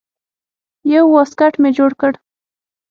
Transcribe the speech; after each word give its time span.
يو 0.93 1.03
واسکټ 1.15 1.53
مې 1.61 1.69
جوړ 1.77 1.91
کړ. 2.01 2.11